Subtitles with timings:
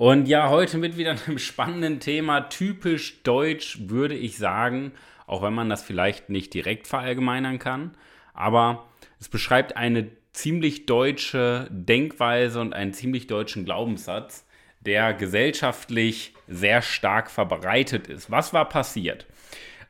[0.00, 4.92] Und ja, heute mit wieder einem spannenden Thema, typisch deutsch würde ich sagen,
[5.26, 7.90] auch wenn man das vielleicht nicht direkt verallgemeinern kann,
[8.32, 8.88] aber
[9.20, 14.46] es beschreibt eine ziemlich deutsche Denkweise und einen ziemlich deutschen Glaubenssatz,
[14.80, 18.30] der gesellschaftlich sehr stark verbreitet ist.
[18.30, 19.26] Was war passiert?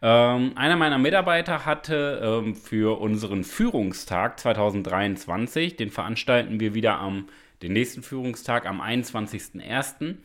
[0.02, 7.28] Ähm, einer meiner Mitarbeiter hatte ähm, für unseren Führungstag 2023, den veranstalten wir wieder am
[7.62, 10.16] den nächsten Führungstag am 21.01.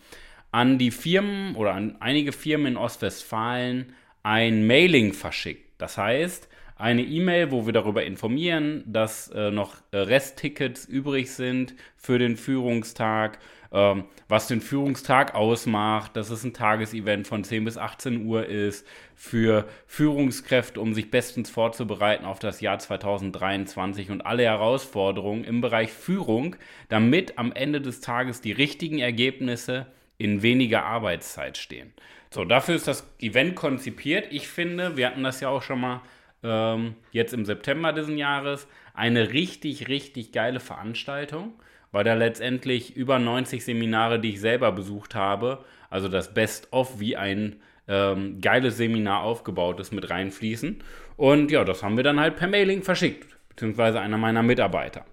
[0.52, 5.66] an die Firmen oder an einige Firmen in Ostwestfalen ein Mailing verschickt.
[5.78, 11.74] Das heißt, eine E-Mail, wo wir darüber informieren, dass äh, noch äh, Resttickets übrig sind
[11.96, 13.40] für den Führungstag,
[13.76, 18.88] ähm, was den Führungstag ausmacht, dass es ein Tagesevent von 10 bis 18 Uhr ist,
[19.16, 25.92] für Führungskräfte, um sich bestens vorzubereiten auf das Jahr 2023 und alle Herausforderungen im Bereich
[25.92, 26.56] Führung,
[26.88, 29.88] damit am Ende des Tages die richtigen Ergebnisse
[30.18, 31.94] in weniger Arbeitszeit stehen.
[32.32, 34.28] So, dafür ist das Event konzipiert.
[34.32, 36.02] Ich finde, wir hatten das ja auch schon mal
[36.44, 41.54] ähm, jetzt im September diesen Jahres, eine richtig, richtig geile Veranstaltung,
[41.96, 47.16] weil da letztendlich über 90 Seminare, die ich selber besucht habe, also das Best-of wie
[47.16, 50.84] ein ähm, geiles Seminar aufgebaut ist, mit reinfließen.
[51.16, 55.06] Und ja, das haben wir dann halt per Mailing verschickt, beziehungsweise einer meiner Mitarbeiter.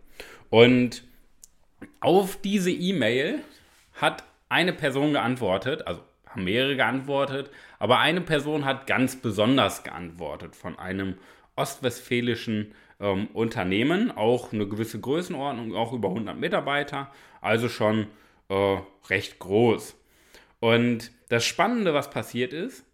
[0.50, 1.05] Und
[2.00, 3.39] auf diese E-Mail
[3.92, 10.56] hat eine Person geantwortet, also haben mehrere geantwortet, aber eine Person hat ganz besonders geantwortet
[10.56, 11.14] von einem
[11.55, 17.11] ostwestfälischen ähm, Unternehmen, auch eine gewisse Größenordnung, auch über 100 Mitarbeiter,
[17.42, 18.07] also schon
[18.48, 18.79] äh,
[19.11, 19.96] recht groß.
[20.61, 22.85] Und das Spannende, was passiert ist,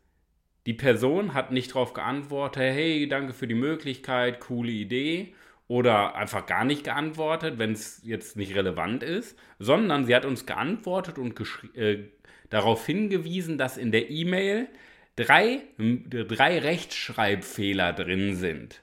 [0.67, 5.35] die Person hat nicht darauf geantwortet, hey, danke für die Möglichkeit, coole Idee,
[5.69, 10.47] oder einfach gar nicht geantwortet, wenn es jetzt nicht relevant ist, sondern sie hat uns
[10.47, 11.39] geantwortet und
[11.77, 12.05] äh,
[12.49, 14.69] darauf hingewiesen, dass in der E-Mail
[15.15, 18.83] drei, drei Rechtschreibfehler drin sind.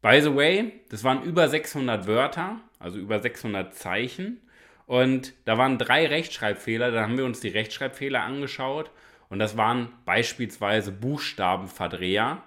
[0.00, 4.40] By the way, das waren über 600 Wörter, also über 600 Zeichen.
[4.86, 6.90] Und da waren drei Rechtschreibfehler.
[6.90, 8.90] Da haben wir uns die Rechtschreibfehler angeschaut.
[9.28, 12.42] Und das waren beispielsweise Buchstabenverdreher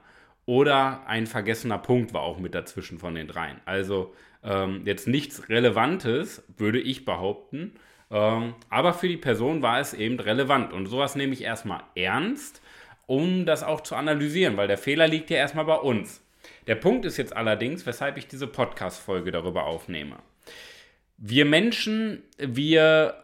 [0.45, 3.61] oder ein vergessener Punkt war auch mit dazwischen von den dreien.
[3.65, 4.13] Also
[4.43, 7.73] ähm, jetzt nichts Relevantes, würde ich behaupten.
[8.09, 10.73] Ähm, aber für die Person war es eben relevant.
[10.73, 12.61] Und sowas nehme ich erstmal ernst,
[13.05, 16.21] um das auch zu analysieren, weil der Fehler liegt ja erstmal bei uns.
[16.67, 20.17] Der Punkt ist jetzt allerdings, weshalb ich diese Podcast-Folge darüber aufnehme.
[21.17, 23.23] Wir Menschen, wir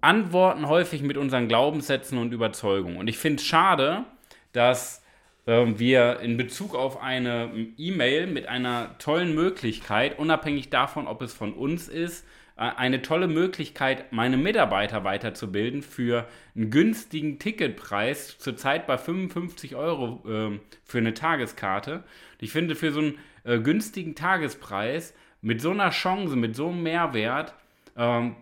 [0.00, 2.96] antworten häufig mit unseren Glaubenssätzen und Überzeugungen.
[2.96, 4.04] Und ich finde es schade,
[4.52, 5.02] dass
[5.46, 11.32] äh, wir in Bezug auf eine E-Mail mit einer tollen Möglichkeit, unabhängig davon, ob es
[11.32, 18.96] von uns ist, eine tolle Möglichkeit, meine Mitarbeiter weiterzubilden für einen günstigen Ticketpreis, zurzeit bei
[18.96, 22.02] 55 Euro äh, für eine Tageskarte.
[22.38, 26.82] Ich finde, für so einen äh, günstigen Tagespreis mit so einer Chance, mit so einem
[26.82, 27.54] Mehrwert,
[27.94, 28.36] ähm,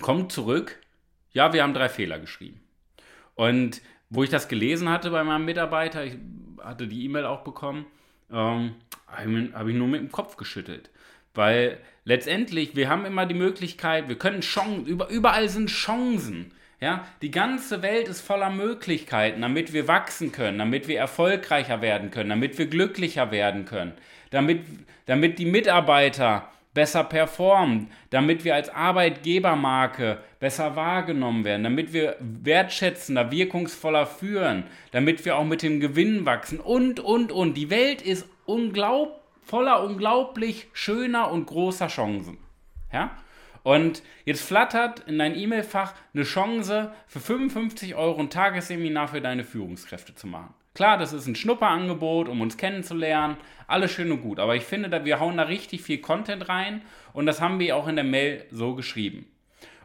[0.00, 0.80] kommt zurück,
[1.32, 2.60] ja, wir haben drei Fehler geschrieben.
[3.36, 6.18] Und wo ich das gelesen hatte bei meinem Mitarbeiter, ich
[6.60, 7.86] hatte die E-Mail auch bekommen,
[8.30, 8.74] ähm,
[9.06, 10.90] habe ich nur mit dem Kopf geschüttelt.
[11.34, 16.52] Weil letztendlich, wir haben immer die Möglichkeit, wir können Chancen, über, überall sind Chancen.
[16.80, 22.10] Ja, die ganze Welt ist voller Möglichkeiten, damit wir wachsen können, damit wir erfolgreicher werden
[22.10, 23.92] können, damit wir glücklicher werden können,
[24.30, 24.62] damit,
[25.06, 33.30] damit die Mitarbeiter besser performen, damit wir als Arbeitgebermarke besser wahrgenommen werden, damit wir wertschätzender,
[33.30, 37.54] wirkungsvoller führen, damit wir auch mit dem Gewinn wachsen und, und, und.
[37.54, 42.38] Die Welt ist unglaublich voller unglaublich schöner und großer Chancen.
[42.92, 43.16] Ja?
[43.62, 49.44] Und jetzt flattert in dein E-Mail-Fach eine Chance, für 55 Euro ein Tagesseminar für deine
[49.44, 50.54] Führungskräfte zu machen.
[50.74, 53.36] Klar, das ist ein Schnupperangebot, um uns kennenzulernen,
[53.66, 54.38] alles schön und gut.
[54.38, 57.88] Aber ich finde, wir hauen da richtig viel Content rein und das haben wir auch
[57.88, 59.26] in der Mail so geschrieben.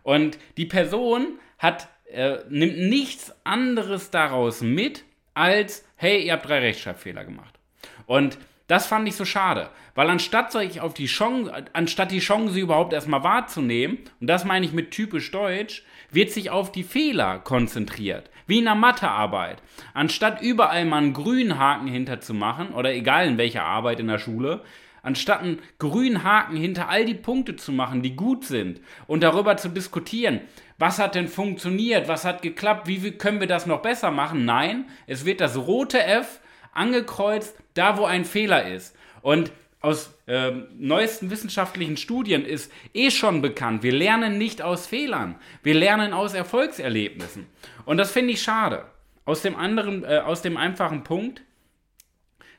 [0.03, 5.03] Und die Person hat, äh, nimmt nichts anderes daraus mit,
[5.33, 7.59] als, hey, ihr habt drei Rechtschreibfehler gemacht.
[8.05, 12.59] Und das fand ich so schade, weil anstatt sich auf die Chance, anstatt die Chance
[12.59, 17.39] überhaupt erstmal wahrzunehmen, und das meine ich mit typisch deutsch, wird sich auf die Fehler
[17.39, 19.61] konzentriert, wie in der Mathearbeit.
[19.93, 24.07] Anstatt überall mal einen grünen Haken hinter zu machen, oder egal in welcher Arbeit in
[24.07, 24.61] der Schule,
[25.01, 29.55] anstatt einen grünen Haken hinter all die Punkte zu machen, die gut sind, und darüber
[29.55, 30.41] zu diskutieren,
[30.77, 34.43] was hat denn funktioniert, was hat geklappt, wie können wir das noch besser machen?
[34.43, 36.41] Nein, es wird das rote F
[36.77, 38.95] angekreuzt, da wo ein Fehler ist.
[39.21, 39.51] Und
[39.81, 45.75] aus äh, neuesten wissenschaftlichen Studien ist eh schon bekannt, wir lernen nicht aus Fehlern, wir
[45.75, 47.45] lernen aus Erfolgserlebnissen.
[47.85, 48.85] Und das finde ich schade.
[49.25, 51.41] Aus dem anderen, äh, aus dem einfachen Punkt,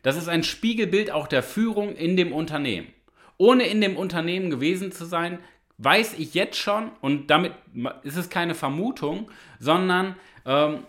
[0.02, 2.88] das ist ein Spiegelbild auch der Führung in dem Unternehmen.
[3.36, 5.38] Ohne in dem Unternehmen gewesen zu sein,
[5.78, 7.52] weiß ich jetzt schon, und damit
[8.02, 10.84] ist es keine Vermutung, sondern ähm,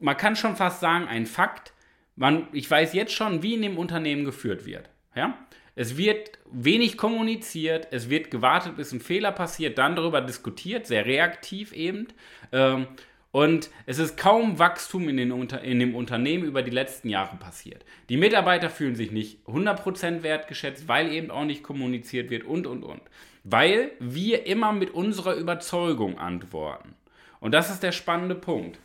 [0.00, 1.72] man kann schon fast sagen, ein Fakt,
[2.20, 4.90] man, ich weiß jetzt schon, wie in dem Unternehmen geführt wird.
[5.16, 5.38] Ja?
[5.74, 11.06] Es wird wenig kommuniziert, es wird gewartet, bis ein Fehler passiert, dann darüber diskutiert, sehr
[11.06, 12.08] reaktiv eben.
[12.52, 12.88] Ähm,
[13.32, 17.86] und es ist kaum Wachstum in, den in dem Unternehmen über die letzten Jahre passiert.
[18.10, 22.82] Die Mitarbeiter fühlen sich nicht 100% wertgeschätzt, weil eben auch nicht kommuniziert wird und, und,
[22.82, 23.00] und
[23.44, 26.94] weil wir immer mit unserer Überzeugung antworten.
[27.38, 28.78] Und das ist der spannende Punkt.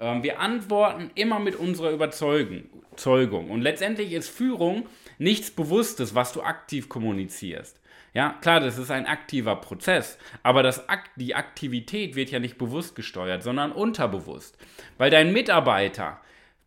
[0.00, 3.50] Ähm, wir antworten immer mit unserer Überzeugung.
[3.50, 4.86] Und letztendlich ist Führung
[5.18, 7.80] nichts Bewusstes, was du aktiv kommunizierst.
[8.14, 12.56] Ja, klar, das ist ein aktiver Prozess, aber das Akt, die Aktivität wird ja nicht
[12.56, 14.56] bewusst gesteuert, sondern unterbewusst.
[14.96, 16.20] Weil dein Mitarbeiter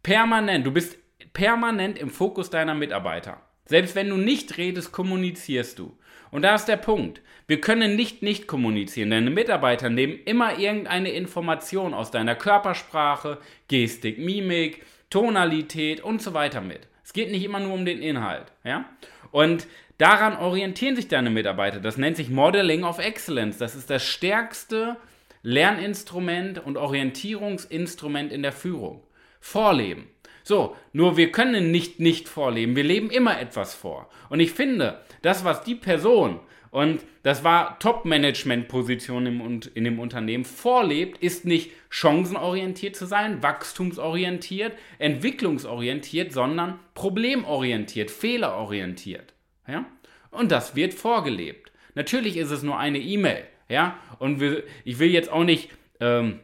[0.04, 0.98] permanent, du bist
[1.34, 3.42] permanent im Fokus deiner Mitarbeiter.
[3.66, 5.98] Selbst wenn du nicht redest, kommunizierst du.
[6.32, 7.22] Und da ist der Punkt.
[7.48, 9.12] Wir können nicht nicht kommunizieren.
[9.12, 16.62] Deine Mitarbeiter nehmen immer irgendeine Information aus deiner Körpersprache, Gestik, Mimik, Tonalität und so weiter
[16.62, 16.88] mit.
[17.04, 18.54] Es geht nicht immer nur um den Inhalt.
[18.64, 18.86] Ja?
[19.32, 19.68] Und
[19.98, 21.80] daran orientieren sich deine Mitarbeiter.
[21.80, 23.58] Das nennt sich Modeling of Excellence.
[23.58, 24.96] Das ist das stärkste
[25.44, 29.04] Lerninstrument und Orientierungsinstrument in der Führung.
[29.42, 30.08] Vorleben.
[30.44, 32.76] So, nur wir können nicht nicht vorleben.
[32.76, 34.10] Wir leben immer etwas vor.
[34.30, 36.40] Und ich finde, das, was die Person,
[36.72, 46.32] und das war Top-Management-Position in dem Unternehmen, vorlebt, ist nicht chancenorientiert zu sein, wachstumsorientiert, entwicklungsorientiert,
[46.32, 49.34] sondern problemorientiert, fehlerorientiert.
[49.68, 49.86] Ja?
[50.32, 51.72] Und das wird vorgelebt.
[51.94, 53.44] Natürlich ist es nur eine E-Mail.
[53.68, 53.98] Ja?
[54.18, 55.70] Und wir, ich will jetzt auch nicht.
[56.00, 56.40] Ähm,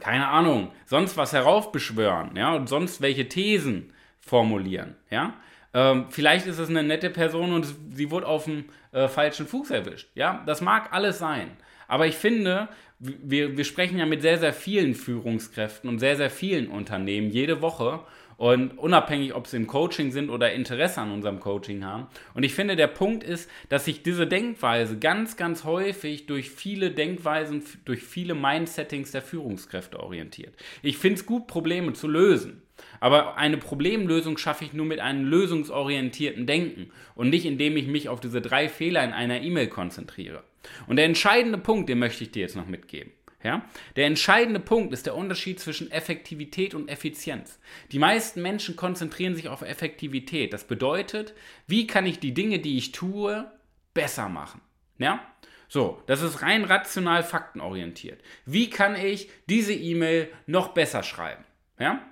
[0.00, 5.34] keine Ahnung, sonst was heraufbeschwören, ja, und sonst welche Thesen formulieren, ja.
[5.74, 9.70] Ähm, vielleicht ist es eine nette Person und sie wurde auf dem äh, falschen Fuß
[9.70, 10.42] erwischt, ja.
[10.46, 11.50] Das mag alles sein.
[11.88, 12.68] Aber ich finde,
[12.98, 17.60] wir, wir sprechen ja mit sehr, sehr vielen Führungskräften und sehr, sehr vielen Unternehmen jede
[17.60, 18.00] Woche
[18.36, 22.06] und unabhängig, ob sie im Coaching sind oder Interesse an unserem Coaching haben.
[22.34, 26.90] Und ich finde, der Punkt ist, dass sich diese Denkweise ganz, ganz häufig durch viele
[26.90, 30.54] Denkweisen, durch viele Mindsettings der Führungskräfte orientiert.
[30.82, 32.62] Ich finde es gut, Probleme zu lösen.
[33.00, 38.08] Aber eine Problemlösung schaffe ich nur mit einem lösungsorientierten Denken und nicht indem ich mich
[38.08, 40.42] auf diese drei Fehler in einer E-Mail konzentriere.
[40.86, 43.12] Und der entscheidende Punkt, den möchte ich dir jetzt noch mitgeben.
[43.42, 43.64] Ja?
[43.96, 47.58] Der entscheidende Punkt ist der Unterschied zwischen Effektivität und Effizienz.
[47.90, 50.52] Die meisten Menschen konzentrieren sich auf Effektivität.
[50.52, 51.34] Das bedeutet,
[51.66, 53.50] wie kann ich die Dinge, die ich tue,
[53.94, 54.60] besser machen?
[54.98, 55.20] Ja?
[55.68, 58.20] So, das ist rein rational faktenorientiert.
[58.44, 61.44] Wie kann ich diese E-Mail noch besser schreiben?
[61.78, 62.02] Ja?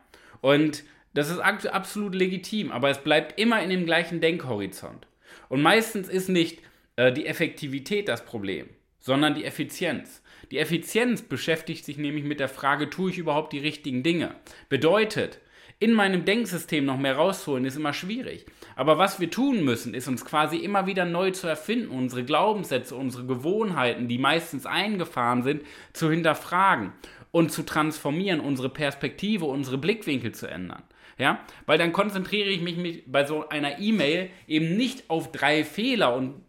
[0.41, 5.07] Und das ist absolut legitim, aber es bleibt immer in dem gleichen Denkhorizont.
[5.49, 6.61] Und meistens ist nicht
[6.97, 10.23] äh, die Effektivität das Problem, sondern die Effizienz.
[10.51, 14.35] Die Effizienz beschäftigt sich nämlich mit der Frage, tue ich überhaupt die richtigen Dinge?
[14.69, 15.41] Bedeutet,
[15.79, 18.45] in meinem Denksystem noch mehr rausholen, ist immer schwierig.
[18.77, 22.95] Aber was wir tun müssen, ist uns quasi immer wieder neu zu erfinden, unsere Glaubenssätze,
[22.97, 26.93] unsere Gewohnheiten, die meistens eingefahren sind, zu hinterfragen
[27.31, 30.83] und zu transformieren, unsere Perspektive, unsere Blickwinkel zu ändern.
[31.21, 36.15] Ja, weil dann konzentriere ich mich bei so einer E-Mail eben nicht auf drei Fehler
[36.15, 36.43] und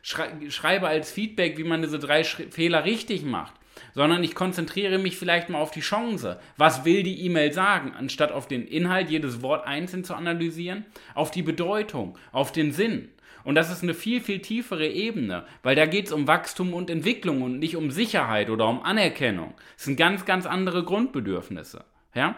[0.00, 3.52] schreibe als Feedback, wie man diese drei Fehler richtig macht,
[3.92, 6.40] sondern ich konzentriere mich vielleicht mal auf die Chance.
[6.56, 11.30] Was will die E-Mail sagen, anstatt auf den Inhalt jedes Wort einzeln zu analysieren, auf
[11.30, 13.10] die Bedeutung, auf den Sinn.
[13.44, 16.88] Und das ist eine viel, viel tiefere Ebene, weil da geht es um Wachstum und
[16.88, 19.52] Entwicklung und nicht um Sicherheit oder um Anerkennung.
[19.76, 21.84] Das sind ganz, ganz andere Grundbedürfnisse.
[22.14, 22.36] Ja?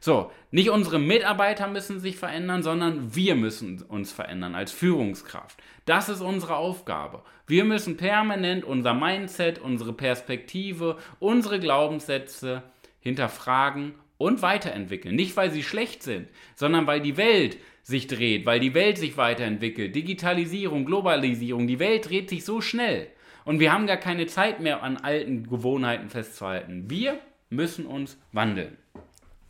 [0.00, 5.58] So, nicht unsere Mitarbeiter müssen sich verändern, sondern wir müssen uns verändern als Führungskraft.
[5.84, 7.22] Das ist unsere Aufgabe.
[7.46, 12.62] Wir müssen permanent unser Mindset, unsere Perspektive, unsere Glaubenssätze
[13.00, 15.14] hinterfragen und weiterentwickeln.
[15.14, 19.16] Nicht, weil sie schlecht sind, sondern weil die Welt sich dreht, weil die Welt sich
[19.16, 19.94] weiterentwickelt.
[19.94, 23.08] Digitalisierung, Globalisierung, die Welt dreht sich so schnell.
[23.44, 26.90] Und wir haben gar keine Zeit mehr an alten Gewohnheiten festzuhalten.
[26.90, 28.76] Wir müssen uns wandeln.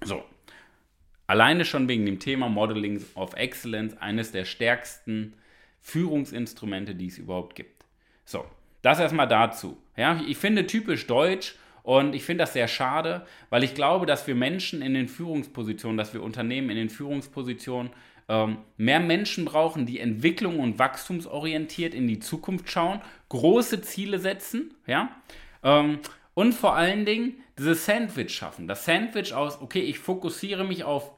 [0.04, 0.22] So.
[1.26, 5.34] Alleine schon wegen dem Thema Modeling of Excellence, eines der stärksten
[5.80, 7.84] Führungsinstrumente, die es überhaupt gibt.
[8.24, 8.44] So,
[8.82, 9.76] das erstmal dazu.
[9.96, 14.26] Ja, ich finde typisch deutsch und ich finde das sehr schade, weil ich glaube, dass
[14.26, 17.92] wir Menschen in den Führungspositionen, dass wir Unternehmen in den Führungspositionen
[18.28, 24.74] ähm, mehr Menschen brauchen, die entwicklung- und wachstumsorientiert in die Zukunft schauen, große Ziele setzen,
[24.86, 25.10] ja,
[25.62, 26.00] ähm,
[26.34, 28.68] und vor allen Dingen dieses Sandwich schaffen.
[28.68, 31.12] Das Sandwich aus, okay, ich fokussiere mich auf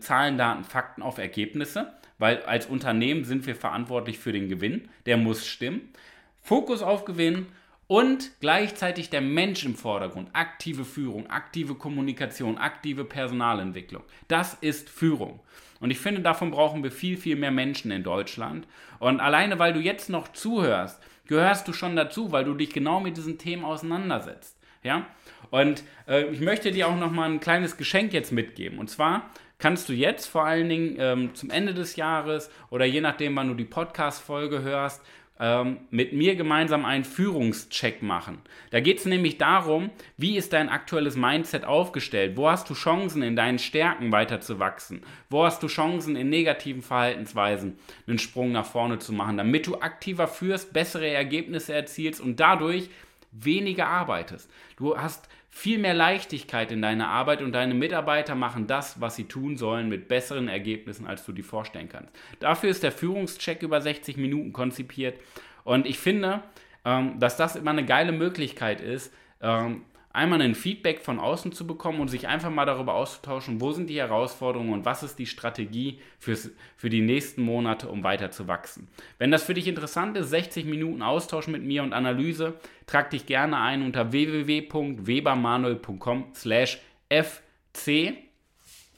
[0.00, 5.16] Zahlen, Daten, Fakten, auf Ergebnisse, weil als Unternehmen sind wir verantwortlich für den Gewinn, der
[5.16, 5.92] muss stimmen.
[6.40, 7.46] Fokus auf Gewinn
[7.86, 10.30] und gleichzeitig der Mensch im Vordergrund.
[10.32, 14.02] Aktive Führung, aktive Kommunikation, aktive Personalentwicklung.
[14.28, 15.40] Das ist Führung.
[15.80, 18.68] Und ich finde, davon brauchen wir viel, viel mehr Menschen in Deutschland.
[18.98, 23.00] Und alleine, weil du jetzt noch zuhörst, gehörst du schon dazu, weil du dich genau
[23.00, 24.56] mit diesen Themen auseinandersetzt.
[24.82, 25.06] Ja?
[25.50, 28.78] Und äh, ich möchte dir auch noch mal ein kleines Geschenk jetzt mitgeben.
[28.78, 29.30] Und zwar
[29.62, 33.46] kannst du jetzt vor allen Dingen ähm, zum Ende des Jahres oder je nachdem, wann
[33.46, 35.00] du die Podcast-Folge hörst,
[35.38, 38.38] ähm, mit mir gemeinsam einen Führungscheck machen.
[38.70, 42.36] Da geht es nämlich darum, wie ist dein aktuelles Mindset aufgestellt?
[42.36, 45.04] Wo hast du Chancen, in deinen Stärken weiterzuwachsen?
[45.30, 47.78] Wo hast du Chancen, in negativen Verhaltensweisen
[48.08, 52.90] einen Sprung nach vorne zu machen, damit du aktiver führst, bessere Ergebnisse erzielst und dadurch
[53.32, 54.50] weniger arbeitest.
[54.76, 59.24] Du hast viel mehr Leichtigkeit in deiner Arbeit und deine Mitarbeiter machen das, was sie
[59.24, 62.10] tun sollen, mit besseren Ergebnissen, als du dir vorstellen kannst.
[62.40, 65.20] Dafür ist der Führungscheck über 60 Minuten konzipiert
[65.62, 66.42] und ich finde,
[66.86, 69.82] ähm, dass das immer eine geile Möglichkeit ist, ähm,
[70.12, 73.90] einmal ein Feedback von außen zu bekommen und sich einfach mal darüber auszutauschen, wo sind
[73.90, 78.46] die Herausforderungen und was ist die Strategie fürs, für die nächsten Monate, um weiter zu
[78.48, 78.88] wachsen.
[79.18, 82.54] Wenn das für dich interessant ist, 60 Minuten Austausch mit mir und Analyse,
[82.86, 88.14] trag dich gerne ein unter www.webermanuel.com slash fc,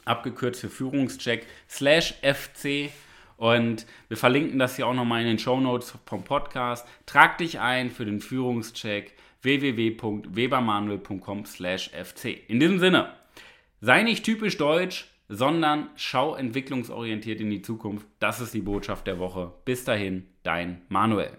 [0.05, 2.91] abgekürzt für Führungscheck, slash fc
[3.37, 6.87] und wir verlinken das hier auch nochmal in den Show Notes vom Podcast.
[7.05, 12.25] Trag dich ein für den Führungscheck www.webermanuel.com/fc.
[12.49, 13.13] In diesem Sinne,
[13.81, 18.07] sei nicht typisch deutsch, sondern schau entwicklungsorientiert in die Zukunft.
[18.19, 19.53] Das ist die Botschaft der Woche.
[19.65, 21.39] Bis dahin, dein Manuel.